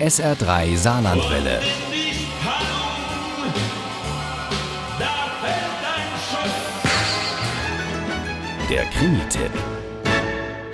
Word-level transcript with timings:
SR3 0.00 0.76
Saarlandwelle. 0.76 1.58
Der 8.68 8.84
Krimi-Tipp. 8.90 9.50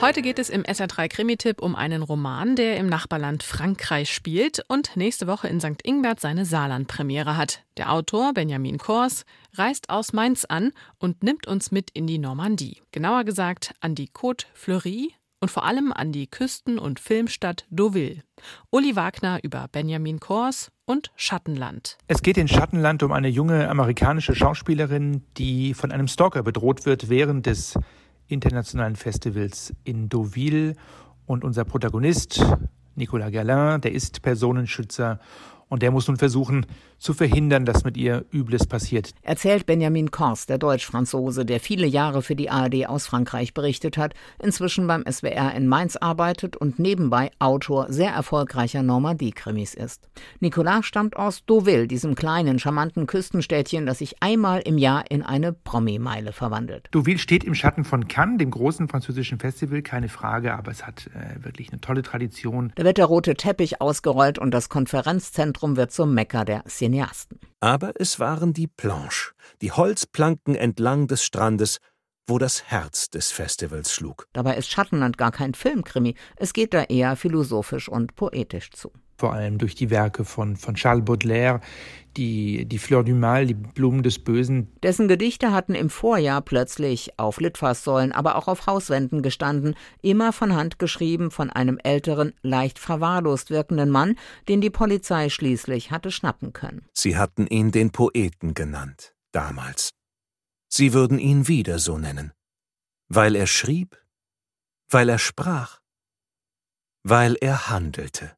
Heute 0.00 0.22
geht 0.22 0.40
es 0.40 0.50
im 0.50 0.64
SR3 0.64 1.06
Krimi-Tipp 1.06 1.62
um 1.62 1.76
einen 1.76 2.02
Roman, 2.02 2.56
der 2.56 2.78
im 2.78 2.88
Nachbarland 2.88 3.44
Frankreich 3.44 4.12
spielt 4.12 4.64
und 4.66 4.96
nächste 4.96 5.28
Woche 5.28 5.46
in 5.46 5.60
St. 5.60 5.80
Ingbert 5.84 6.18
seine 6.18 6.44
Saarland-Premiere 6.44 7.36
hat. 7.36 7.62
Der 7.76 7.92
Autor 7.92 8.34
Benjamin 8.34 8.78
Kors 8.78 9.24
reist 9.54 9.88
aus 9.88 10.12
Mainz 10.12 10.44
an 10.44 10.72
und 10.98 11.22
nimmt 11.22 11.46
uns 11.46 11.70
mit 11.70 11.90
in 11.90 12.08
die 12.08 12.18
Normandie. 12.18 12.82
Genauer 12.90 13.22
gesagt 13.22 13.72
an 13.78 13.94
die 13.94 14.08
Côte 14.08 14.46
Fleurie 14.52 15.14
und 15.42 15.50
vor 15.50 15.64
allem 15.64 15.92
an 15.92 16.12
die 16.12 16.28
Küsten- 16.28 16.78
und 16.78 17.00
Filmstadt 17.00 17.66
Deauville. 17.68 18.22
Uli 18.70 18.94
Wagner 18.94 19.40
über 19.42 19.66
Benjamin 19.72 20.20
Kors 20.20 20.70
und 20.86 21.10
Schattenland. 21.16 21.98
Es 22.06 22.22
geht 22.22 22.38
in 22.38 22.46
Schattenland 22.46 23.02
um 23.02 23.10
eine 23.10 23.26
junge 23.26 23.68
amerikanische 23.68 24.36
Schauspielerin, 24.36 25.24
die 25.36 25.74
von 25.74 25.90
einem 25.90 26.06
Stalker 26.06 26.44
bedroht 26.44 26.86
wird 26.86 27.08
während 27.08 27.46
des 27.46 27.76
internationalen 28.28 28.94
Festivals 28.94 29.74
in 29.82 30.08
Deauville. 30.08 30.76
Und 31.26 31.42
unser 31.42 31.64
Protagonist, 31.64 32.40
Nicolas 32.94 33.32
Galin, 33.32 33.80
der 33.80 33.92
ist 33.92 34.22
Personenschützer 34.22 35.18
und 35.68 35.82
der 35.82 35.90
muss 35.90 36.06
nun 36.06 36.18
versuchen 36.18 36.66
zu 37.02 37.14
verhindern, 37.14 37.64
dass 37.64 37.84
mit 37.84 37.96
ihr 37.96 38.24
Übles 38.32 38.66
passiert. 38.66 39.10
Erzählt 39.22 39.66
Benjamin 39.66 40.10
Kors, 40.10 40.46
der 40.46 40.58
Deutsch-Franzose, 40.58 41.44
der 41.44 41.60
viele 41.60 41.86
Jahre 41.86 42.22
für 42.22 42.36
die 42.36 42.50
ARD 42.50 42.86
aus 42.86 43.06
Frankreich 43.06 43.54
berichtet 43.54 43.96
hat, 43.96 44.14
inzwischen 44.42 44.86
beim 44.86 45.04
SWR 45.10 45.54
in 45.54 45.66
Mainz 45.66 45.96
arbeitet 45.96 46.56
und 46.56 46.78
nebenbei 46.78 47.30
Autor 47.38 47.86
sehr 47.92 48.10
erfolgreicher 48.12 48.82
Normandie-Krimis 48.82 49.74
ist. 49.74 50.08
Nicolas 50.40 50.86
stammt 50.86 51.16
aus 51.16 51.44
Deauville, 51.44 51.86
diesem 51.86 52.14
kleinen, 52.14 52.58
charmanten 52.58 53.06
Küstenstädtchen, 53.06 53.86
das 53.86 53.98
sich 53.98 54.22
einmal 54.22 54.60
im 54.60 54.78
Jahr 54.78 55.10
in 55.10 55.22
eine 55.22 55.52
Promi-Meile 55.52 56.32
verwandelt. 56.32 56.88
Deauville 56.94 57.18
steht 57.18 57.44
im 57.44 57.54
Schatten 57.54 57.84
von 57.84 58.08
Cannes, 58.08 58.38
dem 58.38 58.50
großen 58.50 58.88
französischen 58.88 59.38
Festival, 59.38 59.82
keine 59.82 60.08
Frage, 60.08 60.54
aber 60.54 60.70
es 60.70 60.86
hat 60.86 61.08
äh, 61.08 61.44
wirklich 61.44 61.70
eine 61.70 61.80
tolle 61.80 62.02
Tradition. 62.02 62.72
Da 62.76 62.84
wird 62.84 62.98
der 62.98 63.06
rote 63.06 63.34
Teppich 63.34 63.80
ausgerollt 63.80 64.38
und 64.38 64.52
das 64.52 64.68
Konferenzzentrum 64.68 65.52
Zentrum 65.52 65.76
wird 65.76 65.92
zum 65.92 66.14
Mekka 66.14 66.44
der 66.44 66.62
Cineasten. 66.92 67.40
Aber 67.60 67.92
es 67.98 68.20
waren 68.20 68.52
die 68.52 68.66
Planche, 68.66 69.32
die 69.62 69.72
Holzplanken 69.72 70.54
entlang 70.54 71.06
des 71.06 71.24
Strandes, 71.24 71.78
wo 72.26 72.38
das 72.38 72.64
Herz 72.64 73.08
des 73.08 73.32
Festivals 73.32 73.92
schlug. 73.92 74.28
Dabei 74.32 74.56
ist 74.56 74.70
Schattenland 74.70 75.16
gar 75.18 75.32
kein 75.32 75.54
Filmkrimi, 75.54 76.14
es 76.36 76.52
geht 76.52 76.74
da 76.74 76.84
eher 76.84 77.16
philosophisch 77.16 77.88
und 77.88 78.14
poetisch 78.14 78.70
zu 78.70 78.92
vor 79.22 79.34
allem 79.34 79.58
durch 79.58 79.76
die 79.76 79.90
Werke 79.90 80.24
von, 80.24 80.56
von 80.56 80.74
Charles 80.74 81.04
Baudelaire, 81.04 81.60
die, 82.16 82.64
die 82.64 82.78
Fleur 82.78 83.04
du 83.04 83.14
Mal, 83.14 83.46
die 83.46 83.54
Blumen 83.54 84.02
des 84.02 84.18
Bösen. 84.18 84.72
Dessen 84.82 85.06
Gedichte 85.06 85.52
hatten 85.52 85.76
im 85.76 85.90
Vorjahr 85.90 86.42
plötzlich 86.42 87.20
auf 87.20 87.38
Litfaßsäulen, 87.38 88.10
aber 88.10 88.34
auch 88.34 88.48
auf 88.48 88.66
Hauswänden 88.66 89.22
gestanden, 89.22 89.76
immer 90.02 90.32
von 90.32 90.56
Hand 90.56 90.80
geschrieben 90.80 91.30
von 91.30 91.50
einem 91.50 91.78
älteren, 91.78 92.32
leicht 92.42 92.80
verwahrlost 92.80 93.50
wirkenden 93.50 93.90
Mann, 93.90 94.16
den 94.48 94.60
die 94.60 94.70
Polizei 94.70 95.28
schließlich 95.28 95.92
hatte 95.92 96.10
schnappen 96.10 96.52
können. 96.52 96.84
Sie 96.92 97.16
hatten 97.16 97.46
ihn 97.46 97.70
den 97.70 97.92
Poeten 97.92 98.54
genannt, 98.54 99.14
damals. 99.30 99.90
Sie 100.68 100.94
würden 100.94 101.20
ihn 101.20 101.46
wieder 101.46 101.78
so 101.78 101.96
nennen. 101.96 102.32
Weil 103.08 103.36
er 103.36 103.46
schrieb, 103.46 103.96
weil 104.90 105.08
er 105.08 105.20
sprach, 105.20 105.78
weil 107.04 107.36
er 107.40 107.68
handelte 107.70 108.32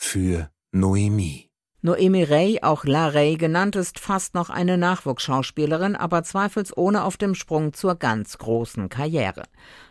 für 0.00 0.50
Noemi. 0.72 1.50
Noemi 1.82 2.24
Ray, 2.24 2.58
auch 2.62 2.84
La 2.84 3.08
Ray 3.08 3.36
genannt, 3.36 3.76
ist 3.76 4.00
fast 4.00 4.34
noch 4.34 4.50
eine 4.50 4.76
Nachwuchsschauspielerin, 4.76 5.94
aber 5.94 6.24
zweifelsohne 6.24 7.04
auf 7.04 7.16
dem 7.16 7.34
Sprung 7.34 7.74
zur 7.74 7.94
ganz 7.94 8.38
großen 8.38 8.88
Karriere. 8.88 9.44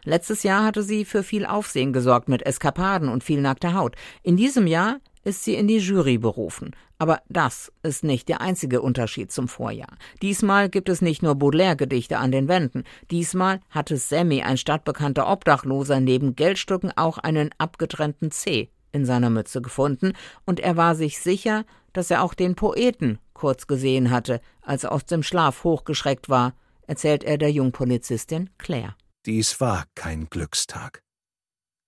Letztes 0.04 0.44
Jahr 0.44 0.66
hatte 0.66 0.84
sie 0.84 1.06
für 1.06 1.24
viel 1.24 1.46
Aufsehen 1.46 1.94
gesorgt 1.94 2.28
mit 2.28 2.46
Eskapaden 2.46 3.08
und 3.08 3.24
viel 3.24 3.40
nackter 3.40 3.76
Haut. 3.76 3.96
In 4.22 4.36
diesem 4.36 4.68
Jahr 4.68 4.98
ist 5.24 5.44
sie 5.44 5.56
in 5.56 5.68
die 5.68 5.78
Jury 5.78 6.18
berufen. 6.18 6.76
Aber 6.98 7.22
das 7.30 7.72
ist 7.82 8.04
nicht 8.04 8.28
der 8.28 8.42
einzige 8.42 8.82
Unterschied 8.82 9.32
zum 9.32 9.48
Vorjahr. 9.48 9.96
Diesmal 10.22 10.70
gibt 10.70 10.90
es 10.90 11.02
nicht 11.02 11.24
nur 11.24 11.36
Baudelaire-Gedichte 11.36 12.18
an 12.18 12.32
den 12.32 12.48
Wänden. 12.50 12.84
Diesmal 13.10 13.62
hatte 13.70 13.96
Sammy, 13.96 14.42
ein 14.42 14.58
stadtbekannter 14.58 15.32
Obdachloser, 15.32 16.02
neben 16.02 16.36
Geldstücken 16.36 16.92
auch 16.98 17.20
einen 17.20 17.52
abgetrennten 17.58 18.32
C 18.32 18.70
in 18.92 19.06
seiner 19.06 19.30
Mütze 19.30 19.62
gefunden, 19.62 20.14
und 20.46 20.60
er 20.60 20.78
war 20.78 20.96
sich 20.96 21.20
sicher, 21.20 21.66
dass 21.94 22.12
er 22.12 22.24
auch 22.24 22.34
den 22.34 22.56
Poeten 22.56 23.20
kurz 23.34 23.68
gesehen 23.68 24.12
hatte, 24.12 24.42
als 24.62 24.84
er 24.84 24.92
aus 24.92 25.06
dem 25.06 25.24
Schlaf 25.24 25.64
hochgeschreckt 25.64 26.30
war, 26.30 26.54
erzählt 26.88 27.24
er 27.24 27.38
der 27.38 27.52
Jungpolizistin 27.52 28.50
Claire. 28.58 28.96
Dies 29.26 29.60
war 29.60 29.86
kein 29.96 30.30
Glückstag. 30.30 31.02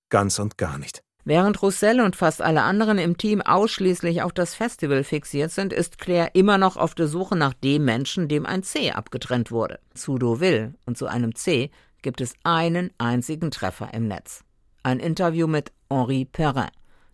Ganz 0.10 0.40
und 0.40 0.58
gar 0.58 0.78
nicht. 0.78 1.02
Während 1.24 1.62
Roussel 1.62 2.02
und 2.02 2.16
fast 2.16 2.42
alle 2.42 2.64
anderen 2.64 2.98
im 2.98 3.16
Team 3.16 3.42
ausschließlich 3.42 4.24
auf 4.24 4.34
das 4.34 4.56
Festival 4.56 5.04
fixiert 5.04 5.52
sind, 5.52 5.72
ist 5.72 6.00
Claire 6.00 6.32
immer 6.34 6.58
noch 6.58 6.78
auf 6.78 6.96
der 6.96 7.08
Suche 7.08 7.36
nach 7.36 7.54
dem 7.54 7.86
Menschen, 7.86 8.28
dem 8.28 8.46
ein 8.46 8.64
C 8.64 8.92
abgetrennt 8.92 9.52
wurde. 9.52 9.80
Zu 9.94 10.18
Deauville 10.18 10.74
und 10.86 10.98
zu 10.98 11.06
einem 11.06 11.36
C 11.36 11.70
gibt 12.02 12.22
es 12.22 12.34
einen 12.44 12.92
einzigen 12.98 13.52
Treffer 13.52 13.94
im 13.94 14.08
Netz. 14.08 14.44
Ein 14.82 15.00
Interview 15.00 15.46
mit 15.46 15.72
Henri 15.90 16.26
Perrin 16.26 16.70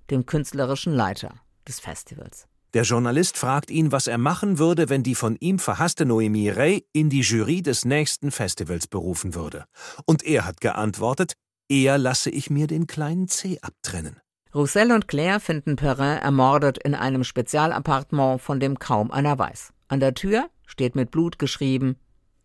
dem 0.09 0.25
künstlerischen 0.25 0.93
Leiter 0.93 1.35
des 1.67 1.79
Festivals. 1.79 2.47
Der 2.73 2.83
Journalist 2.83 3.37
fragt 3.37 3.71
ihn, 3.71 3.91
was 3.91 4.07
er 4.07 4.17
machen 4.17 4.59
würde, 4.59 4.89
wenn 4.89 5.01
die 5.01 5.15
von 5.15 5.37
ihm 5.39 5.57
verhasste 5.57 6.05
Noemi 6.05 6.49
Ray 6.49 6.85
in 6.91 7.09
die 7.09 7.21
Jury 7.21 7.61
des 7.61 7.85
nächsten 7.85 8.29
Festivals 8.29 8.87
berufen 8.87 9.35
würde. 9.35 9.65
Und 10.05 10.23
er 10.23 10.45
hat 10.45 10.61
geantwortet, 10.61 11.33
eher 11.69 11.97
lasse 11.97 12.29
ich 12.29 12.49
mir 12.49 12.67
den 12.67 12.85
kleinen 12.85 13.27
C 13.29 13.57
abtrennen. 13.61 14.19
Roussel 14.53 14.91
und 14.91 15.07
Claire 15.07 15.39
finden 15.39 15.75
Perrin 15.75 16.17
ermordet 16.17 16.77
in 16.77 16.93
einem 16.95 17.23
Spezialappartement, 17.23 18.41
von 18.41 18.59
dem 18.59 18.79
kaum 18.79 19.11
einer 19.11 19.37
weiß. 19.37 19.71
An 19.87 19.99
der 19.99 20.13
Tür 20.13 20.49
steht 20.65 20.95
mit 20.95 21.11
Blut 21.11 21.39
geschrieben 21.39 21.97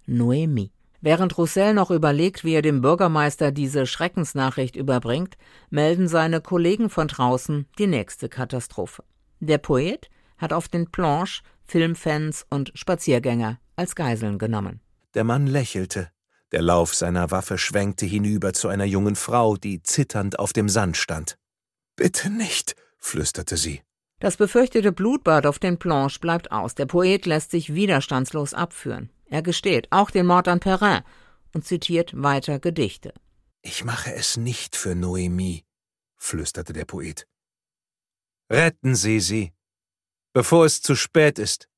Noemi. 0.07 0.71
Während 1.05 1.37
Roussel 1.37 1.75
noch 1.75 1.91
überlegt, 1.91 2.45
wie 2.45 2.55
er 2.55 2.63
dem 2.63 2.81
Bürgermeister 2.81 3.51
diese 3.51 3.87
Schreckensnachricht 3.87 4.77
überbringt, 4.77 5.37
melden 5.69 6.07
seine 6.07 6.41
Kollegen 6.41 6.89
von 6.89 7.09
draußen 7.09 7.67
die 7.77 7.89
nächste 7.89 8.29
Katastrophe. 8.29 9.03
Der 9.41 9.59
Poet 9.59 10.09
hat 10.39 10.53
auf 10.53 10.69
den 10.69 10.93
Planche 10.93 11.43
Filmfans 11.65 12.47
und 12.51 12.71
Spaziergänger 12.75 13.59
als 13.75 13.97
Geiseln 13.97 14.39
genommen. 14.39 14.81
Der 15.15 15.25
Mann 15.25 15.49
lächelte. 15.49 16.09
Der 16.53 16.63
Lauf 16.63 16.95
seiner 16.95 17.33
Waffe 17.33 17.59
schwenkte 17.59 18.07
hinüber 18.07 18.53
zu 18.53 18.69
einer 18.69 18.85
jungen 18.85 19.17
Frau, 19.17 19.57
die 19.57 19.83
zitternd 19.83 20.39
auf 20.39 20.53
dem 20.53 20.69
Sand 20.69 20.97
stand. 20.97 21.37
Bitte 21.97 22.31
nicht, 22.31 22.77
flüsterte 22.99 23.57
sie. 23.57 23.81
Das 24.21 24.37
befürchtete 24.37 24.93
Blutbad 24.93 25.47
auf 25.47 25.59
den 25.59 25.79
Planche 25.79 26.21
bleibt 26.21 26.53
aus. 26.53 26.77
Der 26.77 26.87
Poet 26.87 27.27
lässt 27.27 27.51
sich 27.51 27.75
widerstandslos 27.75 28.55
abführen. 28.55 29.11
Er 29.33 29.41
gesteht 29.41 29.91
auch 29.91 30.11
den 30.11 30.27
Mord 30.27 30.47
an 30.47 30.61
Perrin 30.61 31.01
und 31.55 31.65
zitiert 31.65 32.13
weiter 32.15 32.59
Gedichte. 32.59 33.15
Ich 33.63 33.83
mache 33.83 34.13
es 34.13 34.37
nicht 34.37 34.77
für 34.77 34.95
Noemi, 34.95 35.65
flüsterte 36.19 36.75
der 36.75 36.85
Poet. 36.85 37.27
Retten 38.51 38.95
Sie 38.95 39.21
sie, 39.21 39.55
bevor 40.35 40.67
es 40.67 40.83
zu 40.83 40.95
spät 40.95 41.39
ist. 41.39 41.71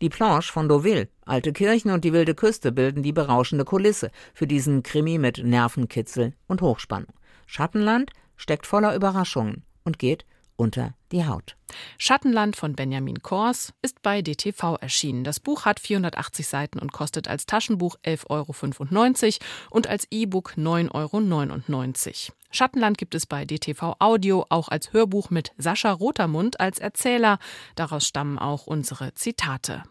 Die 0.00 0.08
Planche 0.08 0.50
von 0.50 0.66
Deauville, 0.66 1.10
alte 1.26 1.52
Kirchen 1.52 1.90
und 1.90 2.04
die 2.04 2.14
wilde 2.14 2.34
Küste 2.34 2.72
bilden 2.72 3.02
die 3.02 3.12
berauschende 3.12 3.66
Kulisse 3.66 4.10
für 4.32 4.46
diesen 4.46 4.82
Krimi 4.82 5.18
mit 5.18 5.44
Nervenkitzel 5.44 6.32
und 6.46 6.62
Hochspannung. 6.62 7.12
Schattenland 7.44 8.12
steckt 8.36 8.66
voller 8.66 8.96
Überraschungen 8.96 9.62
und 9.84 9.98
geht 9.98 10.24
unter 10.56 10.94
die 11.12 11.26
Haut. 11.26 11.56
Schattenland 11.98 12.56
von 12.56 12.74
Benjamin 12.74 13.22
Kors 13.22 13.72
ist 13.82 14.02
bei 14.02 14.22
DTV 14.22 14.76
erschienen. 14.80 15.24
Das 15.24 15.40
Buch 15.40 15.64
hat 15.64 15.80
480 15.80 16.46
Seiten 16.46 16.78
und 16.78 16.92
kostet 16.92 17.28
als 17.28 17.46
Taschenbuch 17.46 17.96
11,95 18.04 19.40
Euro 19.40 19.44
und 19.70 19.86
als 19.86 20.06
E-Book 20.10 20.54
9,99 20.56 22.28
Euro. 22.28 22.36
Schattenland 22.50 22.98
gibt 22.98 23.14
es 23.16 23.26
bei 23.26 23.44
DTV 23.44 23.96
Audio 23.98 24.46
auch 24.48 24.68
als 24.68 24.92
Hörbuch 24.92 25.30
mit 25.30 25.52
Sascha 25.58 25.90
Rotermund 25.90 26.60
als 26.60 26.78
Erzähler. 26.78 27.38
Daraus 27.74 28.06
stammen 28.06 28.38
auch 28.38 28.66
unsere 28.66 29.12
Zitate. 29.14 29.82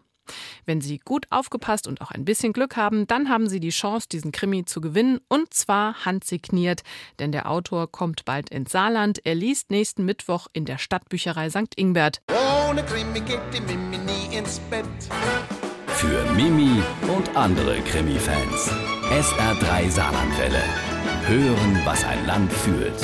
Wenn 0.66 0.80
Sie 0.80 0.98
gut 0.98 1.26
aufgepasst 1.30 1.86
und 1.86 2.00
auch 2.00 2.10
ein 2.10 2.24
bisschen 2.24 2.52
Glück 2.52 2.76
haben, 2.76 3.06
dann 3.06 3.28
haben 3.28 3.48
Sie 3.48 3.60
die 3.60 3.70
Chance, 3.70 4.08
diesen 4.10 4.32
Krimi 4.32 4.64
zu 4.64 4.80
gewinnen 4.80 5.20
und 5.28 5.52
zwar 5.54 6.04
handsigniert, 6.04 6.82
denn 7.18 7.32
der 7.32 7.50
Autor 7.50 7.90
kommt 7.90 8.24
bald 8.24 8.50
ins 8.50 8.72
Saarland. 8.72 9.24
Er 9.24 9.34
liest 9.34 9.70
nächsten 9.70 10.04
Mittwoch 10.04 10.46
in 10.52 10.64
der 10.64 10.78
Stadtbücherei 10.78 11.50
St. 11.50 11.74
Ingbert. 11.76 12.22
Ohne 12.68 12.82
Krimi 12.84 13.20
geht 13.20 13.40
die 13.52 13.60
Mimi 13.60 13.98
nie 13.98 14.36
ins 14.36 14.58
Bett. 14.70 14.84
Für 15.88 16.24
Mimi 16.32 16.82
und 17.16 17.36
andere 17.36 17.80
Krimi-Fans. 17.80 18.70
SR3 19.10 19.90
Saarlandwelle. 19.90 20.62
Hören, 21.26 21.80
was 21.84 22.04
ein 22.04 22.26
Land 22.26 22.52
fühlt. 22.52 23.00